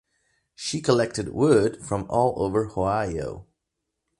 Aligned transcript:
She 0.55 0.81
collected 0.81 1.29
wood 1.29 1.77
from 1.85 2.07
all 2.09 2.33
over 2.43 2.65
Ohio. 2.75 3.45